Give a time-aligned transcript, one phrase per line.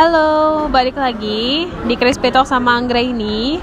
[0.00, 3.60] Halo, balik lagi di Crispy Talk sama Anggra ini.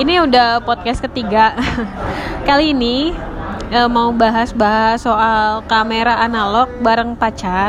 [0.00, 1.52] Ini udah podcast ketiga.
[2.48, 3.12] Kali ini
[3.68, 7.68] eh, mau bahas-bahas soal kamera analog bareng pacar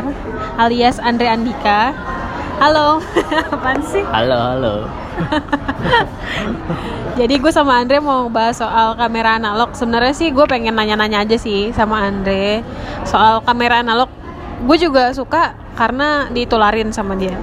[0.56, 1.92] alias Andre Andika.
[2.56, 3.04] Halo,
[3.52, 4.00] apaan sih?
[4.08, 4.74] Halo, halo.
[7.20, 9.76] Jadi gue sama Andre mau bahas soal kamera analog.
[9.76, 12.64] Sebenarnya sih gue pengen nanya-nanya aja sih sama Andre
[13.04, 14.08] soal kamera analog.
[14.64, 17.36] Gue juga suka karena ditularin sama dia.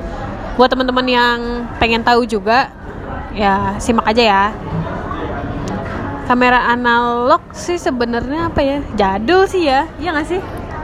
[0.53, 1.37] Buat teman-teman yang
[1.81, 2.69] pengen tahu juga,
[3.33, 4.43] ya simak aja ya.
[6.29, 8.77] Kamera analog sih sebenarnya apa ya?
[8.93, 10.41] Jadul sih ya, iya nggak sih?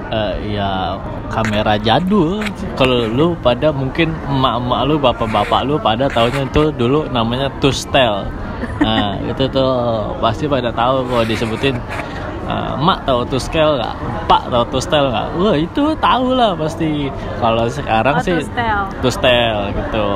[0.09, 0.97] Eh, ya
[1.29, 2.41] kamera jadul.
[2.73, 8.25] Kalau lu pada mungkin emak-emak lu, bapak-bapak lu pada taunya itu dulu namanya tustel.
[8.81, 9.69] Nah, itu tuh
[10.17, 11.77] pasti pada tahu kalau disebutin
[12.49, 13.95] eh, emak tahu tuskel nggak?
[14.25, 15.27] Pak tahu tustel nggak?
[15.37, 17.07] Wah itu tahu lah pasti.
[17.37, 18.79] Kalau sekarang Oh, sih tustel.
[18.99, 20.07] tustel gitu.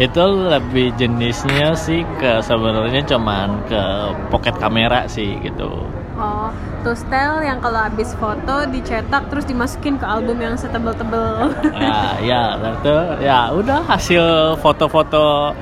[0.00, 3.82] Itu lebih jenisnya sih ke sebenarnya cuman ke
[4.28, 5.68] pocket kamera sih gitu.
[6.16, 11.48] Oh, tustel yang kalau habis foto dicetak terus dimasukin ke album yang setebel-tebel.
[11.80, 14.24] ya ya itu ya udah hasil
[14.56, 15.52] foto-foto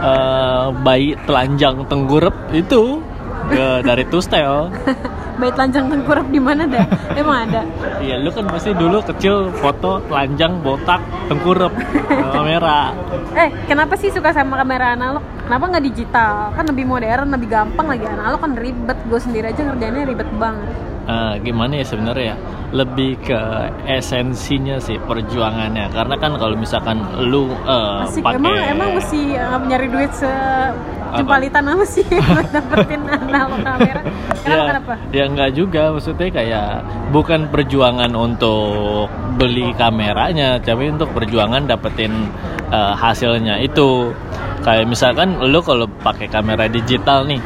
[0.00, 3.00] eh, bayi telanjang tenggurep itu
[3.48, 4.68] ke dari tustel
[5.38, 6.82] Bayi telanjang tengkurap di mana dah?
[7.14, 7.62] Emang ada?
[8.02, 10.98] iya lu kan pasti dulu kecil foto telanjang botak
[11.30, 11.70] tengkurep
[12.34, 12.90] kamera
[13.38, 15.22] Eh, kenapa sih suka sama kamera analog?
[15.46, 16.50] Kenapa nggak digital?
[16.58, 18.02] Kan lebih modern, lebih gampang lagi.
[18.02, 18.98] Analog kan ribet.
[19.06, 20.74] Gue sendiri aja ngerjainnya ribet banget.
[21.08, 22.36] Eh, gimana ya sebenarnya ya
[22.68, 23.40] lebih ke
[23.88, 29.88] esensinya sih perjuangannya karena kan kalau misalkan lu Asik, pakai emang emang mesti uh, nyari
[29.88, 30.28] duit se
[31.16, 32.04] jempalitan apa sih?
[32.28, 34.00] Buat dapetin analog kamera?
[34.42, 34.92] Kenapa ya, kenapa?
[35.14, 36.68] ya nggak juga maksudnya kayak
[37.14, 39.08] bukan perjuangan untuk
[39.40, 42.28] beli kameranya tapi untuk perjuangan dapetin
[42.68, 44.12] eh, hasilnya itu.
[44.58, 47.40] Kayak misalkan lu kalau pakai kamera digital nih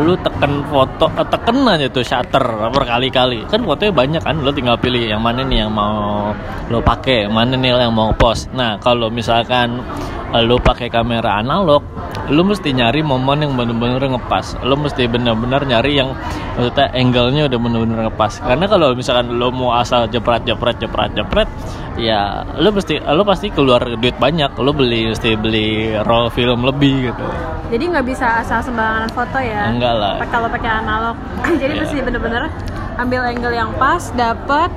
[0.00, 3.44] lu tekan foto eh, tekan aja tuh shutter berkali-kali.
[3.44, 6.32] Kan fotonya banyak kan lu tinggal pilih yang mana nih yang mau
[6.72, 8.48] lu pakai mana nih yang mau post.
[8.56, 9.84] Nah kalau misalkan
[10.32, 11.84] eh, lu pakai kamera analog
[12.24, 16.14] lu mesti nyari momen yang bener-bener ngepas lu mesti bener-bener nyari yang
[16.52, 21.48] maksudnya angle-nya udah bener-bener ngepas karena kalau misalkan lu mau asal jepret jepret jepret jepret
[21.94, 25.68] ya lu mesti lu pasti keluar duit banyak lu beli mesti beli
[26.00, 27.26] roll film lebih gitu
[27.68, 29.64] Jadi nggak bisa asal sembarangan foto ya?
[29.66, 30.20] Enggak lah.
[30.28, 31.16] Kalau pakai analog.
[31.56, 31.80] Jadi Iya.
[31.80, 32.52] mesti bener-bener
[32.94, 34.68] ambil angle yang pas, dapet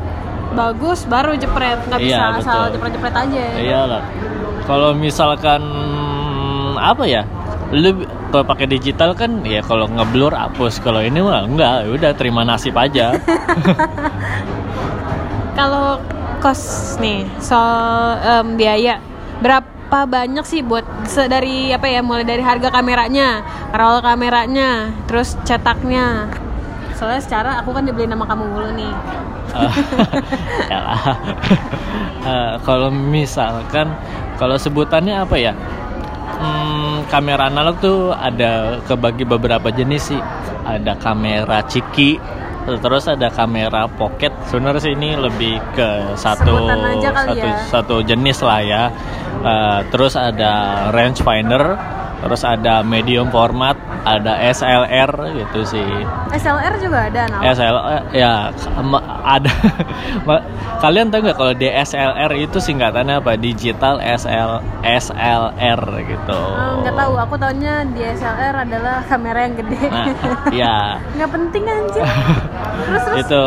[0.53, 1.75] bagus, baru jepret.
[1.85, 3.43] Nggak bisa Iya, asal jepret-jepret aja.
[3.53, 4.01] iyalah
[4.63, 5.59] kalau misalkan
[6.77, 7.23] apa ya
[7.73, 12.11] lu kalau pakai digital kan ya kalau ngeblur hapus kalau ini mah enggak ya udah
[12.13, 13.15] terima nasib aja
[15.55, 16.03] Kalau
[16.43, 18.99] kos nih soal em, biaya
[19.39, 20.83] berapa banyak sih buat
[21.31, 23.39] dari apa ya mulai dari harga kameranya,
[23.71, 26.27] roll kameranya, terus cetaknya.
[26.99, 28.93] Soalnya secara aku kan dibeli nama kamu mulu nih.
[30.71, 30.79] ya.
[32.25, 33.85] Eh, kalau misalkan
[34.41, 35.53] kalau sebutannya apa ya
[36.35, 40.21] Hmm, kamera analog tuh ada kebagi beberapa jenis sih.
[40.65, 42.17] Ada kamera ciki
[42.65, 44.33] terus ada kamera pocket.
[44.49, 46.65] Sebenarnya sih ini lebih ke satu
[46.97, 47.53] satu ya.
[47.69, 48.83] satu jenis lah ya.
[49.45, 51.77] Eh, terus ada range finder
[52.23, 55.89] terus ada medium format ada SLR gitu sih.
[56.29, 57.43] SLR juga ada analog.
[57.57, 57.75] SL
[58.13, 58.33] ya
[59.25, 59.53] ada.
[60.83, 63.33] Kalian tahu nggak kalau DSLR itu singkatannya apa?
[63.39, 66.39] Digital SL SLR gitu.
[66.39, 69.79] Oh, nggak tahu, aku taunya DSLR adalah kamera yang gede.
[69.89, 70.07] nah
[70.61, 70.77] ya
[71.17, 72.05] nggak penting anjir.
[72.85, 73.17] terus terus?
[73.25, 73.45] Itu.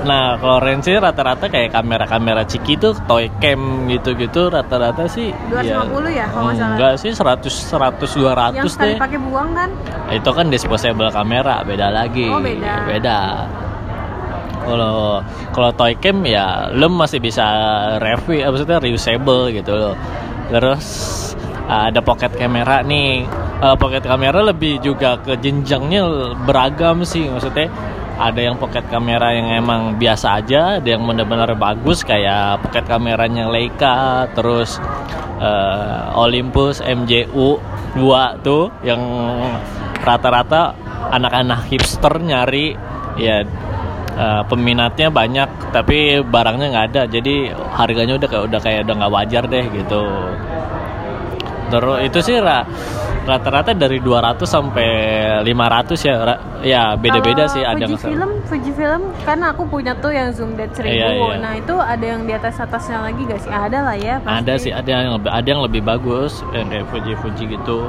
[0.00, 6.26] Nah kalau range rata-rata kayak kamera-kamera ciki tuh toy cam gitu-gitu rata-rata sih 250 ya,
[6.32, 6.74] kalau nggak salah?
[6.74, 8.96] enggak sih 100 100 200 yang deh.
[8.98, 9.70] pakai buang kan?
[10.10, 12.26] itu kan disposable kamera beda lagi.
[12.26, 12.74] Oh, beda.
[12.86, 13.18] beda.
[14.60, 15.22] Kalau
[15.54, 17.46] kalau toy cam ya lo masih bisa
[18.02, 19.94] review eh, maksudnya reusable gitu loh.
[20.50, 20.86] Terus
[21.70, 23.24] uh, ada pocket kamera nih.
[23.60, 27.28] Uh, pocket kamera lebih juga ke jenjangnya beragam sih.
[27.30, 27.70] Maksudnya
[28.20, 33.48] ada yang pocket kamera yang emang biasa aja ada yang benar-benar bagus kayak pocket kameranya
[33.48, 34.76] Leica terus
[35.40, 37.56] uh, Olympus MJU
[37.96, 39.00] 2 tuh yang
[40.00, 40.74] rata-rata
[41.10, 42.78] anak-anak hipster nyari
[43.18, 43.42] ya
[44.14, 47.02] eh, peminatnya banyak tapi barangnya nggak ada.
[47.10, 50.02] Jadi harganya udah kayak udah kayak udah nggak wajar deh gitu.
[51.70, 52.66] Terus itu sih ra,
[53.22, 54.88] rata-rata dari 200 sampai
[55.42, 55.46] 500
[56.00, 56.14] ya
[56.60, 60.68] ya beda-beda sih ada Fuji film, Fuji film kan aku punya tuh yang zoom dead
[60.70, 60.84] 1000.
[60.84, 61.34] Iya, iya.
[61.38, 63.48] Nah, itu ada yang di atas atasnya lagi gak sih?
[63.48, 64.14] Ada lah ya.
[64.18, 64.36] pasti.
[64.40, 67.86] ada sih ada yang lebih ada yang lebih bagus yang kayak Fuji Fuji gitu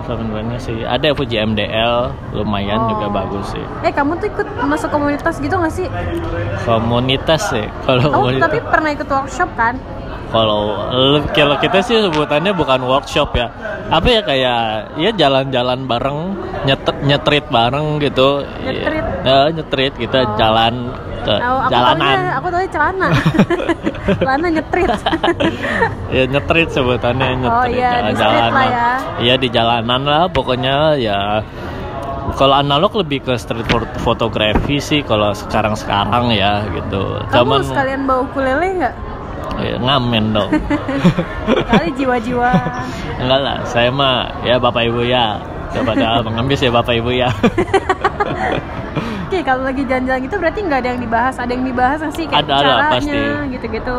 [0.00, 1.94] sebenarnya sih ada Fuji MDL
[2.32, 2.88] lumayan Oh.
[2.88, 5.84] juga bagus sih Eh, kamu tuh ikut masuk komunitas gitu gak sih?
[6.62, 9.74] komunitas sih kalau Oh, komunitas tapi pernah ikut workshop kan?
[10.28, 10.76] kalau
[11.30, 13.48] kalau kita sih sebutannya bukan workshop ya
[13.88, 14.60] apa ya kayak
[14.94, 16.18] ya jalan-jalan bareng
[16.62, 19.04] nyet nyetrit bareng gitu Nyetrit?
[19.22, 20.36] ya, nyetrit kita Oh.
[20.36, 23.08] jalan ke Oh, aku jalanan taunya, aku taunya celana.
[24.20, 24.88] celana nyetrit.
[26.14, 28.88] ya nyetrit sebutannya nyetrit Oh, iya, di street jalan-jalan lah ya.
[29.18, 31.18] iya di jalanan lah pokoknya ya
[32.30, 38.20] kalau analog lebih ke street phot- fotografi sih kalau sekarang-sekarang ya gitu Kamu sekalian bawa
[38.22, 38.94] ukulele nggak?
[39.60, 40.50] Ya, ngamen dong
[41.64, 42.50] Kali jiwa-jiwa.
[43.18, 45.38] enggak lah saya mah ya bapak ibu ya
[45.68, 47.28] kepada mengambil ya bapak ibu ya
[49.28, 51.36] Oke, kalau lagi jalan-jalan gitu berarti nggak ada yang dibahas.
[51.36, 53.20] Ada yang dibahas nggak sih kayak Ada, ada, caranya pasti.
[53.52, 53.98] gitu-gitu.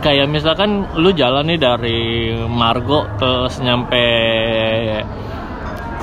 [0.00, 2.00] kayak misalkan lu jalan nih dari
[2.44, 4.04] Margo terus nyampe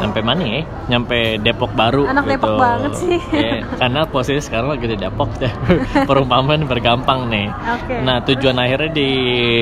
[0.02, 0.62] nyampe mana ya?
[0.90, 2.34] Nyampe Depok Baru Anak gitu.
[2.36, 3.20] Depok banget sih.
[3.42, 5.54] Iya, karena posisi sekarang lagi di Depok deh.
[6.10, 7.48] Perumpamaan bergampang nih.
[7.50, 7.96] Oke.
[8.02, 9.10] Nah, tujuan akhirnya di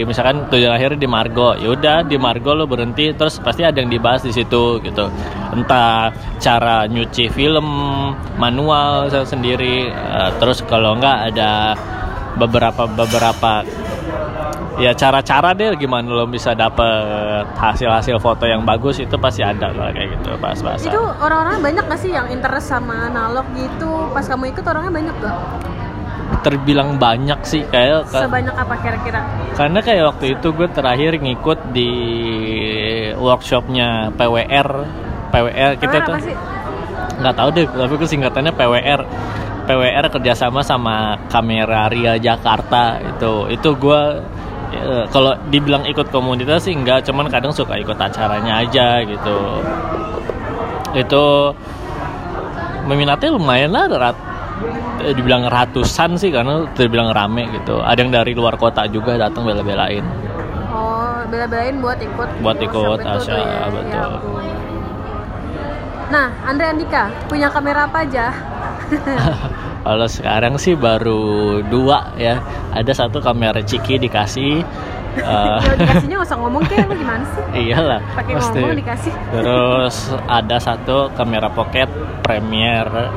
[0.03, 1.56] misalkan tujuan akhirnya di Margo.
[1.59, 5.06] Yaudah di Margo lu berhenti terus pasti ada yang dibahas di situ gitu.
[5.53, 7.68] Entah cara nyuci film
[8.39, 11.75] manual sendiri eh, terus kalau enggak ada
[12.39, 13.65] beberapa beberapa
[14.79, 19.91] ya cara-cara deh gimana lo bisa dapet hasil-hasil foto yang bagus itu pasti ada lah
[19.91, 24.07] kayak gitu bahas-bahas Itu orang-orang banyak nggak sih yang interest sama analog gitu?
[24.15, 25.39] Pas kamu ikut orangnya banyak gak?
[26.39, 29.25] terbilang banyak sih kayak Sebanyak apa kira-kira?
[29.57, 31.91] karena kayak waktu itu gue terakhir ngikut di
[33.17, 34.69] workshopnya PWR
[35.33, 36.15] PWR kita Kalian tuh
[37.19, 39.01] nggak tahu deh tapi itu singkatannya PWR
[39.67, 44.01] PWR kerjasama sama Kamera Ria Jakarta itu itu gue
[44.74, 49.38] eh, kalau dibilang ikut komunitas sih enggak cuman kadang suka ikut acaranya aja gitu
[50.98, 51.24] itu
[52.89, 54.18] meminatnya lumayan lah rat,
[55.06, 59.45] eh, dibilang ratusan sih karena terbilang rame gitu ada yang dari luar kota juga datang
[59.45, 60.06] bela-belain
[60.69, 63.62] Oh, bela-belain buat ikut Buat workshop ikut, Asya, ya.
[63.74, 63.89] betul.
[63.89, 64.54] Ya.
[66.10, 68.33] Nah, Andre Andika punya kamera apa aja?
[69.79, 72.43] Kalau sekarang sih baru dua ya.
[72.75, 74.61] Ada satu kamera Ciki dikasih.
[75.19, 77.43] Kalau dikasihnya nggak usah ngomong kayak lu gimana sih?
[77.65, 77.99] iyalah.
[78.13, 79.13] Pakai ngomong dikasih.
[79.35, 79.95] Terus
[80.29, 81.89] ada satu kamera pocket
[82.21, 83.09] Premiere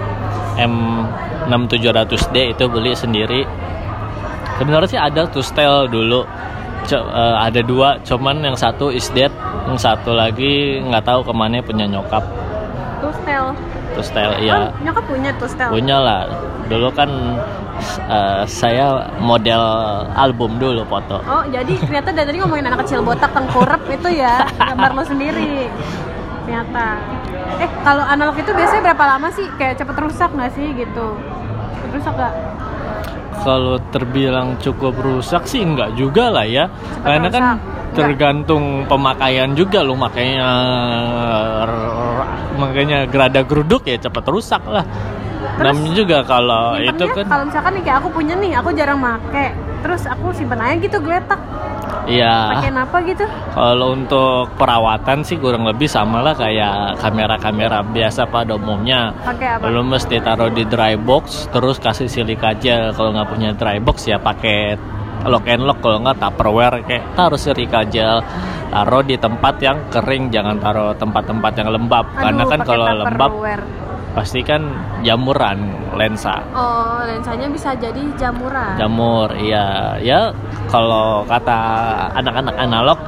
[0.56, 3.44] M6700D itu beli sendiri.
[4.56, 6.24] Sebenarnya sih ada tuh style dulu.
[6.82, 9.30] Co- eh, ada dua, cuman yang satu is dead,
[9.70, 12.26] yang satu lagi nggak tahu ke mana punya nyokap.
[13.02, 13.50] Tuh style.
[13.98, 14.52] Tuh style iya.
[14.54, 15.70] Oh, nyokap punya tuh style.
[15.74, 16.20] punya lah
[16.70, 17.10] dulu kan
[18.08, 19.60] eh, saya model
[20.14, 24.46] album dulu foto Oh, jadi ternyata dari tadi ngomongin anak kecil botak tengkurap itu ya
[24.56, 25.66] gambar lo sendiri.
[26.46, 26.86] Ternyata.
[27.60, 29.46] Eh, kalau analog itu biasanya berapa lama sih?
[29.58, 31.06] Kayak cepet rusak nggak sih gitu?
[31.76, 32.34] Cepet rusak gak?
[33.42, 36.70] kalau terbilang cukup rusak sih enggak juga lah ya
[37.02, 37.58] karena kan rusak.
[37.58, 37.96] Enggak.
[37.98, 40.46] tergantung pemakaian juga lo makanya
[42.56, 44.86] makanya gerada geruduk ya cepet rusak lah
[45.42, 48.98] Terus, namanya juga kalau itu kan kalau misalkan nih kayak aku punya nih, aku jarang
[49.02, 49.46] make.
[49.82, 51.40] Terus aku simpen aja gitu geletak.
[52.06, 53.26] iya Pakein apa gitu?
[53.54, 59.14] Kalau untuk perawatan sih kurang lebih sama lah kayak kamera-kamera biasa pada umumnya.
[59.22, 59.66] Pakai apa?
[59.66, 62.94] Mesti taruh di dry box, terus kasih silika gel.
[62.94, 64.78] Kalau nggak punya dry box ya pakai
[65.26, 65.78] lock and lock.
[65.82, 68.22] Kalau nggak tupperware kayak taruh silika gel.
[68.72, 72.08] Taruh di tempat yang kering, jangan taruh tempat-tempat yang lembab.
[72.16, 73.32] Karena Aduh, kan pakai kalau lembab
[74.12, 74.62] pasti kan
[75.00, 76.44] jamuran lensa.
[76.52, 78.76] Oh, lensanya bisa jadi jamuran.
[78.76, 79.96] Jamur, iya.
[80.00, 80.36] Ya
[80.68, 81.60] kalau kata
[82.16, 82.98] anak-anak analog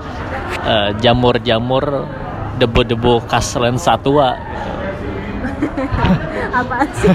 [0.65, 2.09] eh, jamur-jamur
[2.57, 4.33] debu-debu khas lensa tua.
[6.59, 7.13] Apaan sih?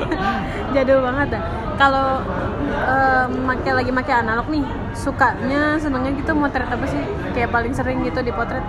[0.74, 1.42] Jadul banget dah.
[1.76, 2.06] Kalau
[3.46, 4.64] make lagi make analog nih,
[4.96, 7.02] sukanya senengnya gitu motret apa sih?
[7.36, 8.64] Kayak paling sering gitu di potret.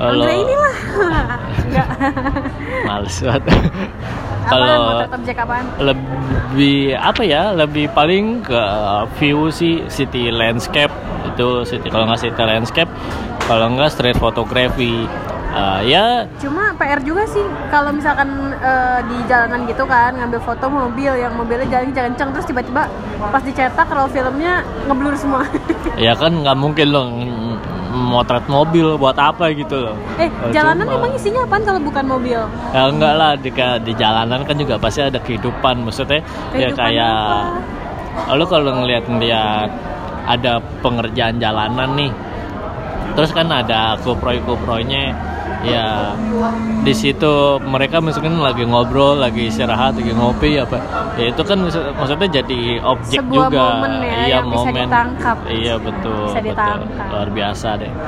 [0.00, 0.76] Kalau Andre inilah.
[1.68, 1.88] Enggak.
[2.88, 3.42] males banget.
[4.50, 5.66] Kalau objek apaan?
[5.78, 7.52] lebih apa ya?
[7.52, 8.62] Lebih paling ke
[9.20, 10.90] view sih city landscape
[11.28, 12.90] itu city kalau nggak city landscape,
[13.44, 15.06] kalau nggak street photography.
[15.50, 17.42] Eh, ya Cuma PR juga sih
[17.74, 22.44] kalau misalkan eh, di jalanan gitu kan ngambil foto mobil yang mobilnya jalan kenceng terus
[22.44, 22.86] tiba-tiba
[23.22, 25.44] pas dicetak roll filmnya ngeblur semua.
[25.96, 27.58] Ya kan nggak mungkin lo ng-
[27.90, 29.96] motret mobil buat apa gitu loh.
[30.16, 32.38] Eh Oh, jalanan cuma- emang isinya apaan kalau bukan mobil?
[32.70, 33.50] Ya enggak lah di,
[33.82, 36.22] di jalanan kan juga pasti ada kehidupan maksudnya
[36.54, 37.18] ya Kehidupan kayak
[38.20, 38.34] apa?
[38.34, 39.70] lo kalau ngeliat ngeliat
[40.26, 42.12] ada pengerjaan jalanan nih
[43.10, 45.10] terus kan ada kuproy kuproynya
[45.60, 46.14] ya
[46.80, 50.78] di situ mereka misalkan lagi ngobrol lagi istirahat lagi ngopi apa.
[51.14, 53.60] Ya itu kan maksud- maksudnya jadi objek Sebuah juga.
[53.76, 54.84] momen ya, iya yang bisa momen.
[54.84, 55.36] ditangkap.
[55.46, 56.48] iya betul Bisa betul.
[56.48, 57.06] ditangkap.
[57.08, 57.92] luar biasa deh.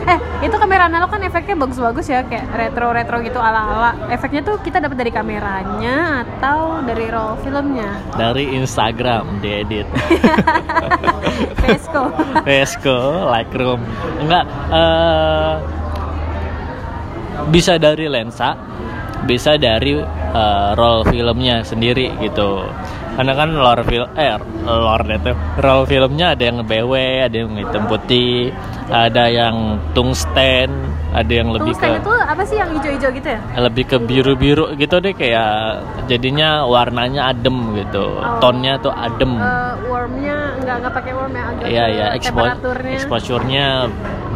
[0.00, 3.92] Eh itu kamera analog kan efeknya bagus-bagus ya kayak retro-retro gitu ala-ala.
[4.08, 8.00] Efeknya tuh kita dapat dari kameranya atau dari roll filmnya?
[8.10, 9.84] Dari Instagram diedit.
[11.62, 12.10] Vesco.
[12.48, 13.80] Vesco, Lightroom.
[14.18, 15.54] Enggak eh
[17.50, 18.56] bisa dari lensa,
[19.24, 19.98] bisa dari
[20.34, 22.64] eh, roll filmnya sendiri gitu.
[23.10, 24.32] Karena kan lore film eh
[24.64, 26.92] lore itu roll filmnya ada yang BW,
[27.26, 28.48] ada yang hitam putih,
[28.88, 30.70] ada yang tungsten,
[31.10, 34.72] ada yang lebih tungsten ke itu apa sih yang hijau-hijau gitu ya lebih ke biru-biru
[34.78, 38.18] gitu deh kayak jadinya warnanya adem gitu.
[38.18, 38.38] Oh.
[38.38, 39.36] Tonnya tuh adem.
[39.36, 43.66] Eh, wormnya nggak nggak pakai worm ya agak Iya ya, temperaturnya exposure-nya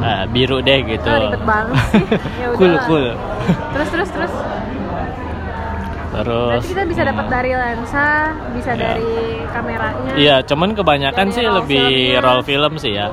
[0.05, 1.09] eh, biru deh gitu.
[1.09, 2.05] Oh, ribet banget sih.
[2.41, 3.07] Ya cool cool.
[3.73, 4.35] terus terus terus
[6.15, 8.07] Terus berarti kita bisa dapat hmm, dari lensa
[8.55, 8.95] bisa Ya.
[8.95, 9.11] dari
[9.51, 12.23] kameranya Iya, cuman kebanyakan sih roll lebih filmnya.
[12.23, 13.11] roll film sih ya.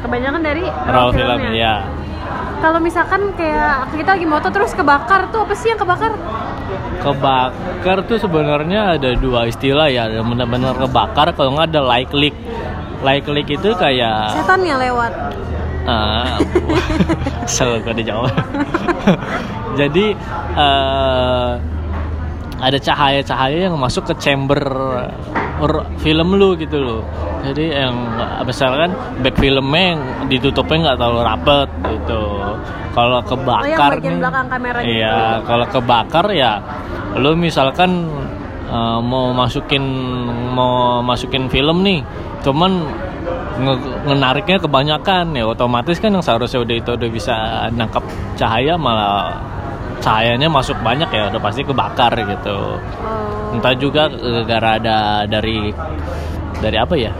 [0.00, 1.50] kebanyakan dari Roll film filmnya.
[1.50, 1.74] ya.
[2.60, 6.12] kalau misalkan kayak kita lagi moto terus kebakar tuh apa sih yang kebakar
[6.96, 12.32] Kebakar tuh sebenarnya ada dua istilah ya, ada benar-benar kebakar kalau nggak ada like leak.
[13.04, 15.12] Like leak itu kayak setan yang lewat
[15.84, 16.40] Ah,
[17.52, 18.32] selalu gak dijawab.
[19.80, 20.16] Jadi
[20.56, 21.52] eh,
[22.56, 24.56] ada cahaya-cahaya yang masuk ke chamber
[26.00, 27.02] film lu gitu loh.
[27.44, 27.92] Jadi yang
[28.48, 30.00] misalkan back filmnya yang
[30.32, 32.22] ditutupnya nggak terlalu rapet gitu.
[32.94, 34.94] Kalau kebakar bagian nih, belakang kamera gitu.
[34.96, 36.52] Iya, kalau kebakar ya
[37.20, 38.08] lu misalkan
[38.72, 39.84] eh, mau masukin
[40.56, 42.00] mau masukin film nih,
[42.44, 42.72] cuman
[43.56, 47.34] nge- ngenariknya kebanyakan ya otomatis kan yang seharusnya udah itu udah bisa
[47.72, 48.04] nangkap
[48.36, 49.32] cahaya malah
[50.04, 52.76] cahayanya masuk banyak ya udah pasti kebakar gitu.
[53.00, 53.54] Oh.
[53.56, 54.10] entah juga
[54.44, 55.70] gara ada dari
[56.58, 57.14] dari apa ya?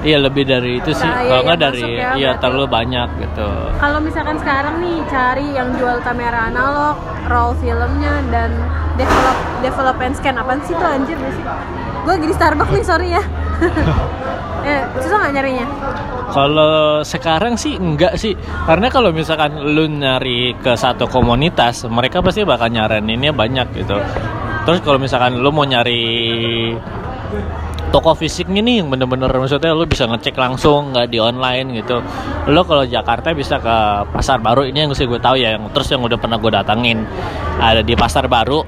[0.00, 1.04] Iya lebih dari itu sih.
[1.04, 3.48] Cahaya kalau nggak dari ya, iya terlalu banyak gitu.
[3.76, 6.96] Kalau misalkan sekarang nih cari yang jual kamera analog,
[7.28, 8.52] roll filmnya dan
[8.96, 11.44] develop develop and scan apaan sih tuh anjir sih?
[12.00, 13.22] Gue lagi di Starbucks nih sorry ya.
[14.68, 15.66] eh susah nggak nyarinya?
[16.30, 22.46] Kalau sekarang sih enggak sih, karena kalau misalkan lu nyari ke satu komunitas, mereka pasti
[22.46, 23.98] bakal nyaraninnya banyak gitu.
[24.64, 26.06] Terus kalau misalkan lu mau nyari
[27.90, 31.98] toko fisiknya nih yang bener-bener maksudnya lu bisa ngecek langsung nggak di online gitu
[32.46, 33.76] lu kalau Jakarta bisa ke
[34.14, 37.02] pasar baru ini yang sih gue tahu ya yang terus yang udah pernah gue datangin
[37.58, 38.62] ada di pasar baru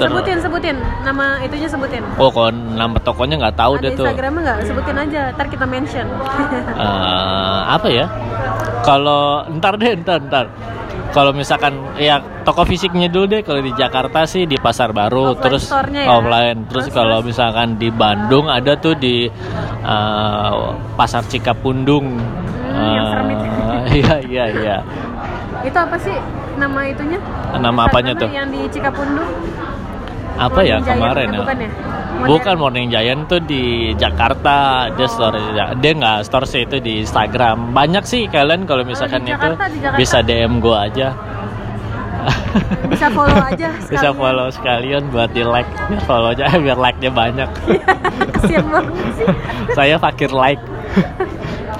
[0.00, 2.02] Sebutin sebutin nama itunya sebutin.
[2.16, 4.58] oh kalau nama tokonya nggak tahu Ada deh tuh Instagramnya nggak?
[4.64, 6.06] Sebutin aja, ntar kita mention.
[6.80, 8.06] Eh, apa ya?
[8.80, 10.46] Kalau ntar deh, ntar ntar.
[11.10, 13.42] Kalau misalkan ya toko fisiknya dulu deh.
[13.42, 16.06] Kalau di Jakarta sih di Pasar Baru, Offline terus ya?
[16.08, 16.58] offline.
[16.70, 19.26] Terus, Terus, kalau misalkan di Bandung ada tuh di
[19.84, 20.52] eh,
[20.94, 22.06] Pasar Cikapundung.
[22.70, 23.44] Hmm, yang serem itu.
[23.44, 24.76] Eh, Iya iya iya.
[25.60, 26.14] Itu apa sih
[26.56, 27.18] nama itunya?
[27.52, 28.28] Nama apanya Instagramnya tuh?
[28.30, 29.30] Yang di Cikapundung.
[30.36, 31.38] Apa ya Morning Giant, kemarin ya?
[31.40, 31.70] bukan ya?
[32.20, 33.64] Bukan Morning Giant tuh di
[33.96, 34.56] Jakarta,
[34.92, 35.10] dia Oh.
[35.10, 35.38] store
[35.80, 37.72] dia nggak store sih itu di Instagram.
[37.72, 41.16] Banyak sih kalian kalau misalkan di itu Jakarta, bisa DM gua aja.
[42.90, 44.12] Bisa follow aja bisa sekalian.
[44.12, 47.48] follow sekalian buat di like biar follow aja biar like nya banyak
[48.36, 49.26] Kasian banget sih.
[49.78, 50.60] saya fakir like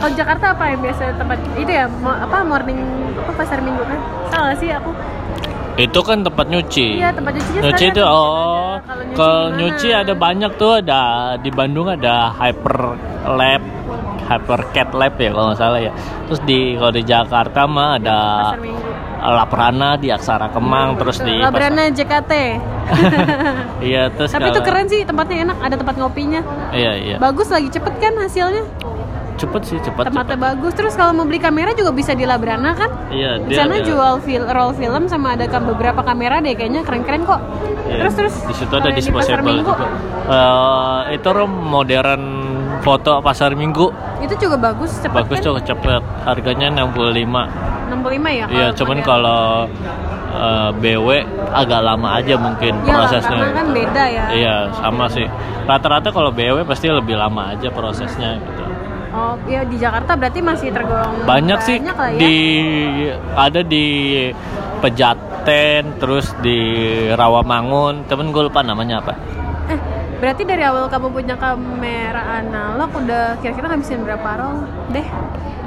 [0.01, 2.81] Kalau Jakarta apa yang biasa tempat itu ya apa morning
[3.21, 4.01] apa pasar minggu kan?
[4.33, 4.97] Salah sih aku.
[5.77, 8.75] Itu kan tempat nyuci Iya, tempat nyucinya nyuci sekarang itu oh
[9.15, 11.03] Kalau nyuci nyuci ada banyak tuh ada
[11.37, 12.77] di Bandung ada hyper
[13.29, 13.63] lab
[14.27, 15.93] hyper cat lab ya kalau nggak salah ya
[16.27, 18.21] terus di kalau di Jakarta mah ada.
[19.21, 22.33] Laprana di Aksara Kemang terus di Labrana JKT.
[23.85, 26.41] Iya terus Tapi itu kalau- keren sih tempatnya enak, ada tempat ngopinya.
[26.73, 28.65] iya iya Bagus lagi cepet kan hasilnya.
[29.41, 30.73] Cepet sih cepet Tempatnya cepet bagus.
[30.73, 32.91] Terus kalau mau beli kamera juga bisa di Labrana kan?
[33.09, 37.25] iya Di sana jual fil roll film sama ada kam- beberapa kamera deh kayaknya keren-keren
[37.25, 37.41] kok.
[37.83, 39.87] Iya, Terus terus di situ ada di disposable minggu, juga.
[40.29, 42.23] Eh, itu rom modern
[42.81, 45.45] foto pasar minggu Itu juga bagus, cepet bagus kan?
[45.45, 47.27] tuh cepet harganya 65
[47.91, 47.91] 65
[48.31, 48.47] ya?
[48.49, 49.67] iya cuman kalau
[50.31, 51.09] eh, BW
[51.51, 53.37] agak lama aja mungkin Ya prosesnya.
[53.37, 54.25] karena kan beda ya.
[54.31, 55.27] Iya, sama sih.
[55.63, 58.65] Rata-rata kalau BW pasti lebih lama aja prosesnya gitu.
[59.11, 62.21] Oh, ya di Jakarta berarti masih tergolong Banyak sih lah ya.
[62.23, 62.37] di
[63.35, 63.87] ada di
[64.81, 66.57] Pejaten, terus di
[67.13, 68.07] Rawamangun.
[68.07, 69.13] Temen gue lupa namanya apa.
[69.69, 69.79] Eh,
[70.23, 74.65] berarti dari awal kamu punya kamera analog udah kira-kira ngabisin berapa roll
[74.95, 75.05] deh?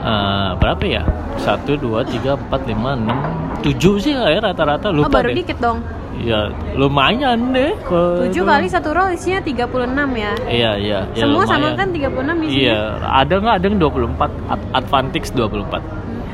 [0.03, 1.03] Eh, berapa ya?
[1.37, 3.17] Satu, dua, tiga, empat, lima, enam,
[3.61, 5.43] tujuh sih lah ya rata-rata oh, lupa baru deh.
[5.43, 5.83] dikit dong.
[6.21, 7.73] Ya lumayan deh.
[7.83, 8.45] kalau 7 itu.
[8.45, 10.33] kali satu roll isinya 36 ya.
[10.45, 10.99] Iya iya.
[11.11, 11.79] ya Semua sama lumayan.
[11.79, 12.61] kan 36 isinya.
[12.61, 15.81] Iya, ada nggak ada yang 24 Ad- Advantix 24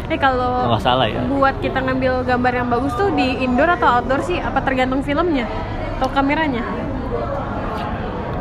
[0.10, 1.22] Eh kalau nggak salah ya.
[1.24, 4.38] buat kita ngambil gambar yang bagus tuh di indoor atau outdoor sih?
[4.38, 5.48] Apa tergantung filmnya
[5.96, 6.66] atau kameranya?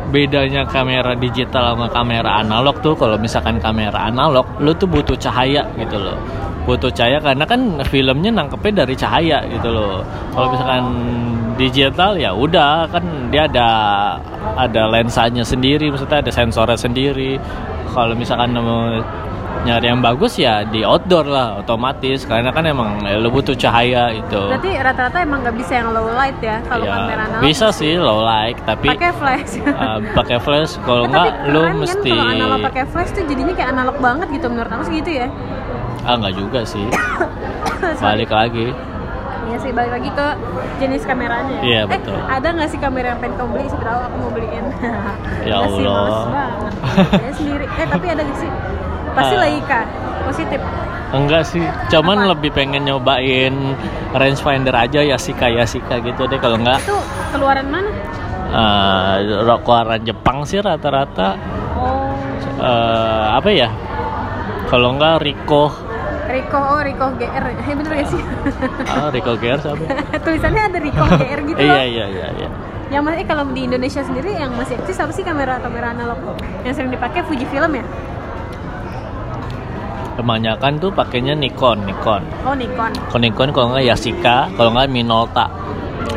[0.09, 5.68] Bedanya kamera digital sama kamera analog tuh kalau misalkan kamera analog lu tuh butuh cahaya
[5.76, 6.16] gitu loh.
[6.68, 10.04] Butuh cahaya karena kan filmnya nangkepnya dari cahaya gitu loh.
[10.30, 10.84] Kalau misalkan
[11.56, 13.68] digital ya udah kan dia ada
[14.54, 17.40] ada lensanya sendiri maksudnya ada sensornya sendiri.
[17.88, 19.00] Kalau misalkan mau
[19.58, 24.12] nyari yang bagus ya di outdoor lah otomatis karena kan emang ya, lu butuh cahaya
[24.12, 24.38] itu.
[24.38, 27.42] Berarti rata-rata emang nggak bisa yang low light ya kalau Ya, kamera analog.
[27.42, 29.52] bisa sih low light tapi Pakai flash.
[29.58, 31.10] uh, pakai flash kalau Eh,
[31.50, 34.70] lu keren kan mesti kalau analog pakai flash tuh jadinya kayak analog banget gitu menurut
[34.70, 35.28] aku segitu ya.
[36.08, 36.86] Ah enggak juga sih
[38.04, 38.72] balik lagi
[39.44, 40.26] Iya sih balik lagi ke
[40.76, 41.64] jenis kameranya.
[41.64, 42.20] Iya, eh, betul.
[42.20, 43.66] ada nggak sih kamera yang pengen kamu beli?
[43.72, 44.64] Tahu aku mau beliin.
[45.48, 45.88] Ya Nggak Allah.
[45.88, 46.72] males banget.
[47.16, 47.64] Ya sendiri.
[47.66, 48.50] Eh tapi ada nggak sih?
[49.10, 49.40] Pasti Ah.
[49.40, 49.80] Leica.
[50.22, 50.60] Positif.
[51.08, 52.30] enggak sih cuman Apa?
[52.36, 53.72] lebih pengen nyobain
[54.12, 57.00] rangefinder aja ya Yasika Yasika gitu deh kalau enggak Itu
[57.32, 57.88] keluaran mana?
[58.52, 59.16] uh,
[59.56, 61.40] keluaran Jepang sih rata-rata
[61.72, 62.12] Oh,
[62.60, 63.72] uh, apa ya
[64.68, 65.72] kalau enggak Rico
[66.28, 67.44] Rico, oh Rico GR.
[67.62, 68.23] Eh bener gak sih?
[68.87, 69.85] ah, Rico Gear apa
[70.25, 71.87] Tulisannya ada Rico GR gitu iya loh.
[71.87, 72.49] iya iya iya
[72.88, 76.20] Yang masih kalau di Indonesia sendiri yang masih eksis apa sih kamera kamera analog
[76.62, 77.85] yang sering dipakai Fujifilm ya?
[80.14, 82.90] kebanyakan tuh pakainya Nikon Nikon Oh Nikon.
[83.06, 85.47] Kalau Nikon kalau nggak Yasika, kalau nggak Minolta.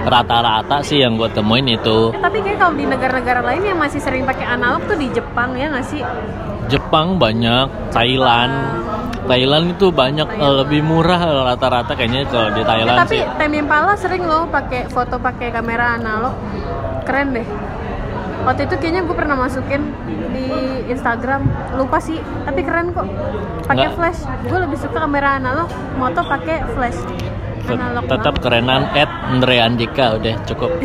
[0.01, 4.01] Rata-rata sih yang gue temuin itu Eh, tapi kayak kalau di negara-negara lain yang masih
[4.01, 6.01] sering pakai analog tuh di Jepang ya nggak sih?
[6.65, 8.53] Jepang banyak, Thailand.
[9.31, 13.59] Thailand itu banyak eh, lebih murah rata-rata kayaknya kalau di Eh, Thailand tapi sih.
[13.61, 16.35] Impala sering loh pakai foto pakai kamera analog.
[17.07, 17.47] Keren deh.
[18.41, 19.93] Waktu itu kayaknya gue pernah masukin
[20.33, 20.49] di
[20.89, 21.45] Instagram.
[21.77, 23.05] Lupa sih, tapi keren kok.
[23.69, 24.25] Pakai flash.
[24.49, 26.97] Gue lebih suka kamera analog, moto pakai flash.
[27.77, 28.43] Analog Tetap banget.
[28.43, 30.71] kerenan Ed Andre Andika udah cukup.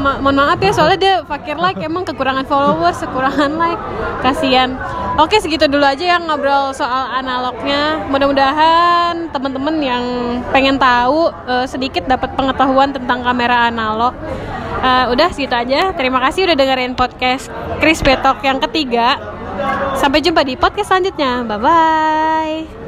[0.00, 3.82] Ma- mohon maaf ya soalnya dia fakir like emang kekurangan followers kekurangan like.
[4.22, 4.78] Kasihan
[5.18, 8.04] oke segitu dulu aja yang ngobrol soal analognya.
[8.08, 10.04] Mudah-mudahan teman-teman yang
[10.54, 14.14] pengen tahu eh, sedikit dapat pengetahuan tentang kamera analog.
[14.80, 15.92] Eh, udah segitu aja.
[15.92, 17.50] Terima kasih udah dengerin podcast
[17.82, 19.18] Chris Betok yang ketiga.
[19.98, 21.44] Sampai jumpa di podcast selanjutnya.
[21.44, 22.79] Bye bye